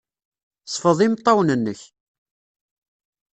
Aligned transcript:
Sfeḍ 0.73 0.99
imeṭṭawen-nnek. 1.05 1.81